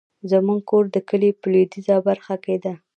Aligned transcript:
زمونږ 0.31 0.59
کور 0.69 0.83
د 0.91 0.97
کلي 1.09 1.29
په 1.39 1.45
لويديځه 1.51 1.95
برخه 2.07 2.35
کې 2.43 2.55
ده 2.63 2.73